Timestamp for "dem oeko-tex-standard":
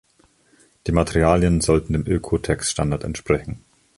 1.93-3.03